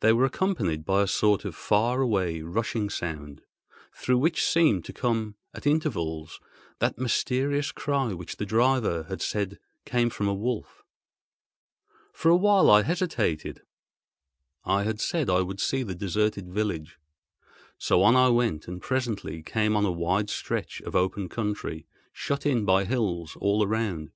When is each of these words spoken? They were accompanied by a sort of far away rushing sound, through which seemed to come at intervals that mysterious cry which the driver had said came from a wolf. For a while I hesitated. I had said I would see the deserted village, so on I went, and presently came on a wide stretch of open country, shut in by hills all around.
They 0.00 0.14
were 0.14 0.24
accompanied 0.24 0.82
by 0.86 1.02
a 1.02 1.06
sort 1.06 1.44
of 1.44 1.54
far 1.54 2.00
away 2.00 2.40
rushing 2.40 2.88
sound, 2.88 3.42
through 3.94 4.16
which 4.16 4.42
seemed 4.46 4.82
to 4.86 4.94
come 4.94 5.34
at 5.52 5.66
intervals 5.66 6.40
that 6.78 6.96
mysterious 6.96 7.70
cry 7.70 8.14
which 8.14 8.36
the 8.38 8.46
driver 8.46 9.02
had 9.10 9.20
said 9.20 9.58
came 9.84 10.08
from 10.08 10.26
a 10.26 10.32
wolf. 10.32 10.82
For 12.14 12.30
a 12.30 12.36
while 12.36 12.70
I 12.70 12.82
hesitated. 12.82 13.60
I 14.64 14.84
had 14.84 15.00
said 15.02 15.28
I 15.28 15.42
would 15.42 15.60
see 15.60 15.82
the 15.82 15.94
deserted 15.94 16.48
village, 16.50 16.98
so 17.76 18.00
on 18.02 18.16
I 18.16 18.30
went, 18.30 18.66
and 18.68 18.80
presently 18.80 19.42
came 19.42 19.76
on 19.76 19.84
a 19.84 19.92
wide 19.92 20.30
stretch 20.30 20.80
of 20.80 20.96
open 20.96 21.28
country, 21.28 21.86
shut 22.10 22.46
in 22.46 22.64
by 22.64 22.86
hills 22.86 23.36
all 23.38 23.62
around. 23.62 24.12